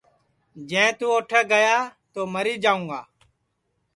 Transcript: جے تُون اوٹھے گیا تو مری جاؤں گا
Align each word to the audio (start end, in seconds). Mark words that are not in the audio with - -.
جے 0.69 0.83
تُون 0.97 1.09
اوٹھے 1.13 1.41
گیا 1.51 1.75
تو 2.13 2.21
مری 2.33 2.53
جاؤں 2.63 2.83
گا 2.89 3.01